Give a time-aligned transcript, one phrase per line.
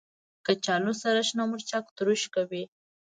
[0.45, 2.63] کچالو سره شنه مرچ تروش کوي